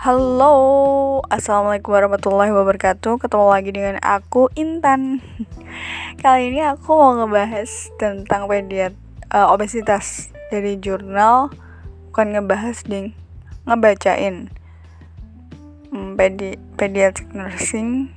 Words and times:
Halo, 0.00 1.20
assalamualaikum 1.28 1.92
warahmatullahi 1.92 2.48
wabarakatuh. 2.56 3.20
Ketemu 3.20 3.46
lagi 3.52 3.68
dengan 3.68 3.96
aku 4.00 4.48
Intan. 4.56 5.20
Kali 6.24 6.48
ini 6.48 6.64
aku 6.64 6.96
mau 6.96 7.12
ngebahas 7.20 7.68
tentang 8.00 8.48
pediat 8.48 8.96
uh, 9.28 9.52
obesitas 9.52 10.32
dari 10.48 10.80
jurnal, 10.80 11.52
bukan 12.08 12.32
ngebahas 12.32 12.80
ding, 12.88 13.12
ngebacain. 13.68 14.48
Hmm, 15.92 16.16
pedi 16.16 16.56
pediatric 16.80 17.36
nursing 17.36 18.08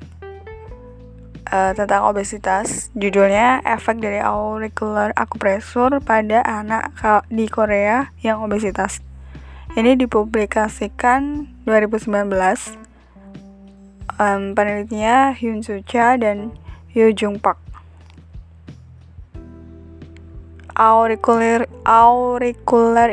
uh, 1.52 1.76
tentang 1.76 2.08
obesitas. 2.08 2.96
Judulnya 2.96 3.60
efek 3.68 4.00
dari 4.00 4.24
auricular 4.24 5.12
akupresur 5.20 6.00
pada 6.00 6.48
anak 6.48 6.96
di 7.28 7.44
Korea 7.52 8.16
yang 8.24 8.40
obesitas. 8.40 9.04
Ini 9.74 9.98
dipublikasikan 9.98 11.50
2019. 11.66 12.30
Um, 14.22 14.54
penelitinya 14.54 15.34
Hyun 15.34 15.66
Soo 15.66 15.82
Cha 15.82 16.14
dan 16.14 16.54
Yoo 16.94 17.10
Jung 17.10 17.42
Park. 17.42 17.58
Auricular 20.78 21.66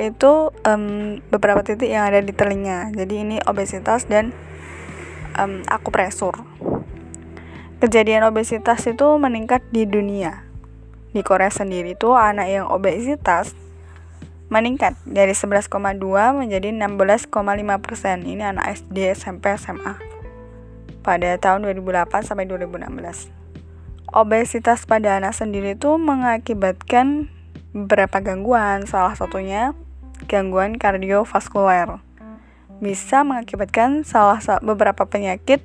itu 0.04 0.52
um, 0.68 0.84
beberapa 1.32 1.64
titik 1.64 1.88
yang 1.88 2.12
ada 2.12 2.20
di 2.20 2.36
telinga. 2.36 2.92
Jadi 2.92 3.14
ini 3.24 3.40
obesitas 3.48 4.04
dan 4.04 4.36
um, 5.40 5.64
akupresur. 5.64 6.44
Kejadian 7.80 8.28
obesitas 8.28 8.84
itu 8.84 9.08
meningkat 9.16 9.64
di 9.72 9.88
dunia. 9.88 10.44
Di 11.16 11.24
Korea 11.24 11.48
sendiri 11.48 11.96
itu 11.96 12.12
anak 12.12 12.52
yang 12.52 12.68
obesitas 12.68 13.56
meningkat 14.50 14.98
dari 15.06 15.32
11,2 15.32 15.70
menjadi 16.34 16.68
16,5 16.74 17.30
persen. 17.78 18.26
Ini 18.26 18.50
anak 18.50 18.82
SD, 18.82 19.14
SMP, 19.14 19.54
SMA 19.54 19.94
pada 21.00 21.38
tahun 21.40 21.64
2008 21.64 22.26
sampai 22.26 22.44
2016. 22.44 23.32
Obesitas 24.10 24.84
pada 24.84 25.22
anak 25.22 25.38
sendiri 25.38 25.78
itu 25.78 25.94
mengakibatkan 25.96 27.30
beberapa 27.70 28.18
gangguan, 28.18 28.84
salah 28.90 29.14
satunya 29.14 29.72
gangguan 30.26 30.76
kardiovaskuler. 30.76 32.02
Bisa 32.82 33.22
mengakibatkan 33.22 34.02
salah 34.02 34.42
beberapa 34.60 35.06
penyakit 35.06 35.62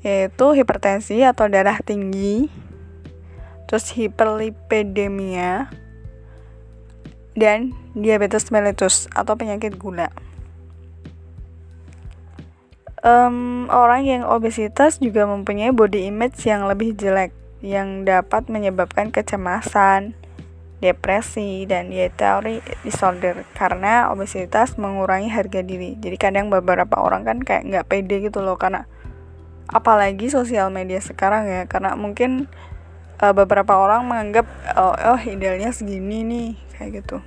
yaitu 0.00 0.56
hipertensi 0.56 1.20
atau 1.20 1.44
darah 1.52 1.76
tinggi, 1.84 2.48
terus 3.68 3.92
hiperlipidemia, 3.92 5.68
dan 7.38 7.74
diabetes 7.94 8.50
mellitus 8.50 9.06
atau 9.14 9.34
penyakit 9.38 9.78
gula. 9.78 10.10
Um, 13.00 13.64
orang 13.72 14.04
yang 14.04 14.22
obesitas 14.28 15.00
juga 15.00 15.24
mempunyai 15.24 15.72
body 15.72 16.12
image 16.12 16.44
yang 16.44 16.68
lebih 16.68 16.92
jelek 16.92 17.32
yang 17.64 18.04
dapat 18.04 18.48
menyebabkan 18.52 19.08
kecemasan, 19.08 20.12
depresi, 20.84 21.64
dan 21.64 21.88
dietary 21.88 22.60
disorder 22.84 23.48
karena 23.56 24.12
obesitas 24.12 24.76
mengurangi 24.76 25.32
harga 25.32 25.64
diri. 25.64 25.96
Jadi 25.96 26.16
kadang 26.20 26.52
beberapa 26.52 27.00
orang 27.00 27.24
kan 27.24 27.38
kayak 27.40 27.68
nggak 27.68 27.86
pede 27.88 28.16
gitu 28.20 28.44
loh 28.44 28.60
karena 28.60 28.84
apalagi 29.70 30.28
sosial 30.28 30.68
media 30.68 30.98
sekarang 30.98 31.46
ya 31.46 31.62
karena 31.70 31.94
mungkin 31.94 32.50
uh, 33.22 33.32
beberapa 33.32 33.78
orang 33.78 34.08
menganggap 34.08 34.44
oh, 34.74 34.96
oh 35.14 35.20
idealnya 35.22 35.70
segini 35.70 36.26
nih 36.26 36.50
kayak 36.80 37.04
gitu. 37.04 37.20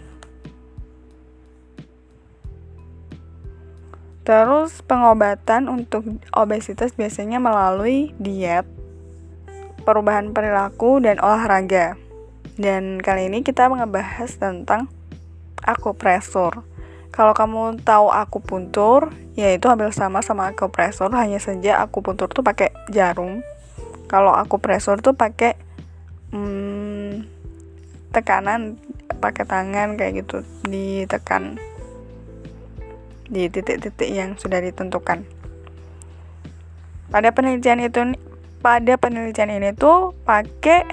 Terus 4.26 4.82
pengobatan 4.82 5.70
untuk 5.70 6.18
obesitas 6.34 6.98
biasanya 6.98 7.38
melalui 7.38 8.16
diet 8.18 8.66
perubahan 9.86 10.34
perilaku 10.34 10.98
dan 11.04 11.22
olahraga. 11.22 12.00
Dan 12.58 12.98
kali 12.98 13.30
ini 13.30 13.46
kita 13.46 13.70
ngebahas 13.70 14.34
tentang 14.42 14.90
akupresur 15.62 16.66
kalau 17.14 17.38
kamu 17.38 17.78
tahu 17.86 18.10
akupuntur 18.10 19.14
yaitu 19.38 19.70
hampir 19.70 19.94
sama 19.94 20.26
sama 20.26 20.50
akupresur 20.50 21.14
hanya 21.14 21.38
saja 21.38 21.78
akupuntur 21.78 22.26
tuh 22.26 22.42
pakai 22.42 22.74
jarum. 22.90 23.46
Kalau 24.10 24.34
akupresur 24.34 24.98
tuh 24.98 25.14
pakai 25.14 25.54
hmm, 26.34 27.30
tekanan 28.10 28.82
pakai 29.24 29.48
tangan 29.48 29.96
kayak 29.96 30.28
gitu 30.28 30.44
ditekan 30.68 31.56
di 33.32 33.48
titik-titik 33.48 34.12
yang 34.12 34.36
sudah 34.36 34.60
ditentukan. 34.60 35.24
Pada 37.08 37.30
penelitian 37.32 37.80
itu 37.80 38.20
pada 38.60 39.00
penelitian 39.00 39.56
ini 39.56 39.72
tuh 39.72 40.12
pakai 40.28 40.84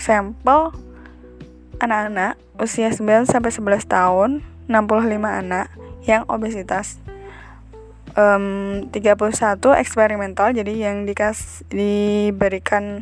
sampel 0.00 0.72
anak-anak 1.76 2.40
usia 2.56 2.88
9 2.94 3.28
sampai 3.28 3.50
11 3.52 3.84
tahun, 3.84 4.30
65 4.70 5.28
anak 5.28 5.66
yang 6.06 6.22
obesitas. 6.30 7.02
Um, 8.12 8.92
31 8.92 9.56
eksperimental 9.80 10.52
jadi 10.52 10.68
yang 10.68 11.08
dikas 11.08 11.64
diberikan 11.72 13.00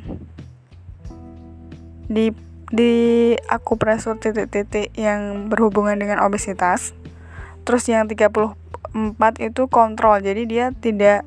di 2.06 2.31
di 2.70 3.34
akupresur 3.50 4.16
titik-titik 4.22 4.94
yang 4.94 5.50
berhubungan 5.50 5.98
dengan 5.98 6.22
obesitas. 6.22 6.94
Terus 7.66 7.84
yang 7.91 8.06
34 8.06 8.54
itu 9.42 9.66
kontrol. 9.66 10.22
Jadi 10.22 10.42
dia 10.47 10.70
tidak 10.70 11.26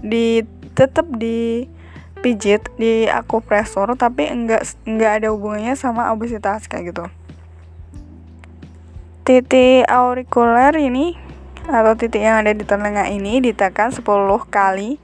di 0.00 0.46
tetap 0.74 1.06
di 1.10 1.66
pijit 2.24 2.64
di 2.80 3.04
akupresur 3.04 3.92
tapi 4.00 4.32
enggak 4.32 4.64
enggak 4.88 5.20
ada 5.20 5.28
hubungannya 5.34 5.76
sama 5.76 6.08
obesitas 6.14 6.64
kayak 6.70 6.94
gitu. 6.94 7.04
Titik 9.28 9.84
aurikuler 9.88 10.72
ini 10.80 11.20
atau 11.68 11.96
titik 11.96 12.20
yang 12.20 12.44
ada 12.44 12.52
di 12.52 12.64
telinga 12.64 13.08
ini 13.08 13.40
ditekan 13.40 13.88
10 13.88 14.04
kali 14.52 15.00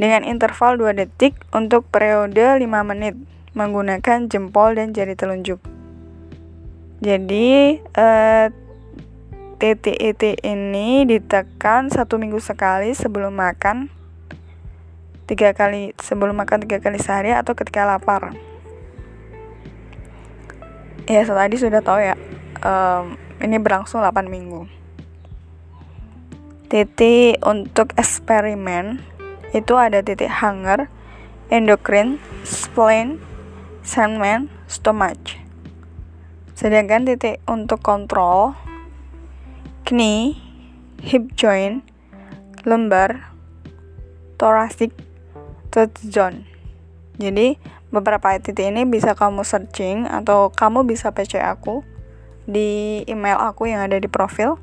dengan 0.00 0.24
interval 0.24 0.80
2 0.80 0.96
detik 0.96 1.36
untuk 1.52 1.84
periode 1.92 2.56
5 2.56 2.64
menit 2.88 3.16
menggunakan 3.54 4.30
jempol 4.30 4.78
dan 4.78 4.94
jari 4.94 5.18
telunjuk. 5.18 5.58
Jadi 7.00 7.80
eh, 7.80 8.46
titik-titik 9.60 10.40
ini 10.44 11.04
ditekan 11.04 11.92
satu 11.92 12.16
minggu 12.16 12.40
sekali 12.40 12.96
sebelum 12.96 13.36
makan 13.36 13.92
tiga 15.28 15.54
kali 15.54 15.94
sebelum 16.02 16.34
makan 16.34 16.66
tiga 16.66 16.82
kali 16.82 16.98
sehari 16.98 17.30
atau 17.30 17.54
ketika 17.54 17.86
lapar. 17.86 18.34
Ya 21.06 21.22
tadi 21.22 21.56
sudah 21.58 21.82
tahu 21.82 21.98
ya 22.02 22.14
um, 22.62 23.14
ini 23.40 23.56
berlangsung 23.56 24.04
8 24.04 24.26
minggu. 24.26 24.68
Titik 26.70 27.42
untuk 27.42 27.90
eksperimen 27.98 29.02
itu 29.50 29.74
ada 29.74 30.02
titik 30.06 30.30
hunger, 30.30 30.86
endocrine, 31.50 32.22
spleen, 32.46 33.18
Sandman 33.80 34.52
stomach. 34.68 35.40
Sedangkan 36.52 37.08
titik 37.08 37.40
untuk 37.48 37.80
kontrol 37.80 38.52
knie, 39.88 40.36
hip 41.00 41.32
joint, 41.32 41.80
lumbar, 42.68 43.32
thoracic, 44.36 44.92
third 45.72 45.96
zone. 45.98 46.44
Jadi 47.16 47.56
beberapa 47.88 48.36
titik 48.36 48.68
ini 48.68 48.84
bisa 48.84 49.16
kamu 49.16 49.42
searching 49.42 50.04
atau 50.06 50.52
kamu 50.52 50.84
bisa 50.84 51.10
PC 51.10 51.40
aku 51.40 51.82
di 52.44 53.02
email 53.08 53.40
aku 53.40 53.66
yang 53.72 53.80
ada 53.80 53.96
di 53.96 54.06
profil. 54.06 54.60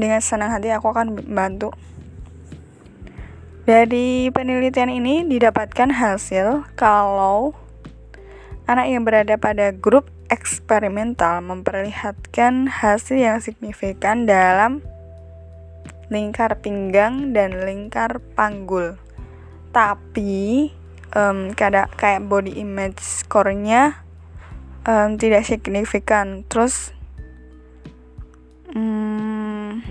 Dengan 0.00 0.24
senang 0.24 0.48
hati 0.48 0.72
aku 0.72 0.88
akan 0.88 1.20
bantu. 1.28 1.76
Dari 3.68 4.32
penelitian 4.32 4.88
ini 4.88 5.22
didapatkan 5.28 5.92
hasil 5.92 6.64
kalau 6.74 7.52
Anak 8.70 8.86
yang 8.86 9.02
berada 9.02 9.34
pada 9.34 9.74
grup 9.74 10.06
eksperimental 10.30 11.42
memperlihatkan 11.42 12.70
hasil 12.70 13.18
yang 13.18 13.42
signifikan 13.42 14.30
dalam 14.30 14.78
lingkar 16.06 16.62
pinggang 16.62 17.34
dan 17.34 17.66
lingkar 17.66 18.22
panggul. 18.38 18.94
Tapi 19.74 20.70
um, 21.18 21.50
kayak 21.50 21.98
kayak 21.98 22.30
body 22.30 22.62
image 22.62 23.02
score-nya 23.02 24.06
um, 24.86 25.18
tidak 25.18 25.50
signifikan. 25.50 26.46
Terus 26.46 26.94
um, 28.70 29.82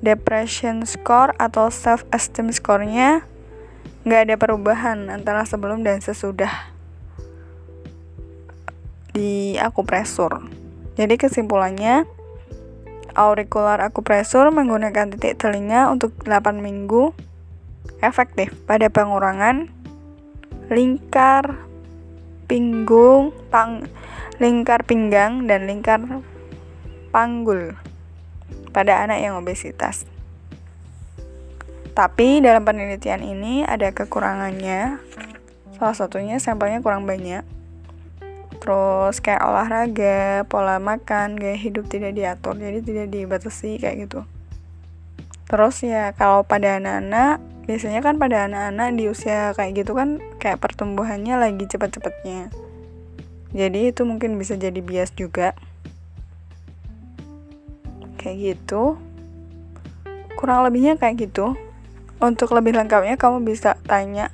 depression 0.00 0.84
score 0.88 1.36
atau 1.36 1.68
self 1.68 2.08
esteem 2.12 2.48
score-nya 2.52 3.24
nggak 4.04 4.20
ada 4.28 4.36
perubahan 4.40 5.12
antara 5.12 5.44
sebelum 5.44 5.84
dan 5.84 6.00
sesudah 6.00 6.72
di 9.12 9.60
akupresur. 9.60 10.40
jadi 10.96 11.14
kesimpulannya 11.20 12.08
auricular 13.12 13.80
akupresur 13.84 14.48
menggunakan 14.48 15.12
titik 15.12 15.36
telinga 15.36 15.92
untuk 15.92 16.16
8 16.24 16.62
minggu 16.62 17.12
efektif 18.00 18.54
pada 18.64 18.88
pengurangan 18.88 19.68
lingkar 20.70 21.58
pinggung 22.46 23.34
pang 23.50 23.84
lingkar 24.38 24.86
pinggang 24.86 25.44
dan 25.44 25.66
lingkar 25.66 26.00
panggul 27.10 27.74
pada 28.70 29.02
anak 29.02 29.22
yang 29.22 29.36
obesitas. 29.36 30.06
Tapi 31.90 32.38
dalam 32.40 32.62
penelitian 32.62 33.20
ini 33.20 33.66
ada 33.66 33.90
kekurangannya. 33.90 35.02
Salah 35.76 35.96
satunya 35.96 36.38
sampelnya 36.38 36.80
kurang 36.80 37.04
banyak. 37.04 37.42
Terus 38.60 39.18
kayak 39.24 39.40
olahraga, 39.40 40.44
pola 40.46 40.76
makan, 40.76 41.34
gaya 41.40 41.56
hidup 41.56 41.88
tidak 41.88 42.12
diatur, 42.12 42.54
jadi 42.60 42.84
tidak 42.84 43.06
dibatasi 43.08 43.80
kayak 43.80 44.06
gitu. 44.06 44.20
Terus 45.48 45.82
ya 45.82 46.12
kalau 46.14 46.44
pada 46.44 46.76
anak-anak, 46.76 47.40
biasanya 47.64 48.04
kan 48.04 48.20
pada 48.20 48.46
anak-anak 48.46 48.88
di 48.94 49.08
usia 49.08 49.56
kayak 49.56 49.82
gitu 49.82 49.96
kan 49.96 50.20
kayak 50.38 50.60
pertumbuhannya 50.60 51.40
lagi 51.40 51.64
cepat-cepatnya. 51.66 52.52
Jadi 53.50 53.90
itu 53.90 54.06
mungkin 54.06 54.38
bisa 54.38 54.54
jadi 54.54 54.78
bias 54.78 55.10
juga 55.16 55.58
kayak 58.20 58.60
gitu 58.60 59.00
kurang 60.36 60.64
lebihnya 60.64 60.96
kayak 60.96 61.28
gitu. 61.28 61.52
Untuk 62.20 62.52
lebih 62.52 62.76
lengkapnya 62.76 63.16
kamu 63.16 63.44
bisa 63.44 63.80
tanya 63.88 64.28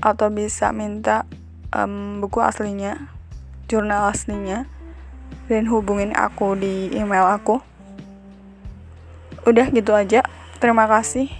atau 0.00 0.32
bisa 0.32 0.72
minta 0.72 1.28
um, 1.72 2.20
buku 2.24 2.40
aslinya 2.40 3.08
jurnal 3.68 4.08
aslinya 4.12 4.68
dan 5.48 5.68
hubungin 5.68 6.12
aku 6.12 6.56
di 6.56 6.92
email 6.92 7.28
aku. 7.28 7.60
Udah 9.48 9.68
gitu 9.72 9.96
aja. 9.96 10.24
Terima 10.60 10.84
kasih. 10.84 11.32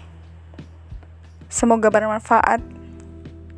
Semoga 1.52 1.92
bermanfaat. 1.92 2.64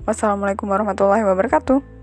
Wassalamualaikum 0.02 0.66
warahmatullahi 0.66 1.22
wabarakatuh 1.22 2.01